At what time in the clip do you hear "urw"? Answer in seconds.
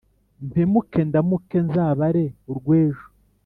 2.51-2.73